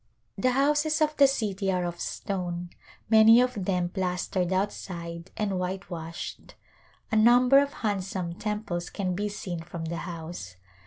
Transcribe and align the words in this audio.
The 0.35 0.53
houses 0.53 0.99
of 0.99 1.15
the 1.17 1.27
city 1.27 1.71
are 1.71 1.85
of 1.85 1.99
stone, 1.99 2.71
many 3.07 3.39
of 3.39 3.65
them 3.65 3.89
plastered 3.89 4.51
outside 4.51 5.29
and 5.37 5.59
whitewashed. 5.59 6.55
A 7.11 7.15
number 7.15 7.59
of 7.59 7.71
handsome 7.85 8.33
temples 8.33 8.89
can 8.89 9.13
be 9.13 9.29
seen 9.29 9.59
from 9.59 9.85
the 9.85 9.97
house. 9.97 10.55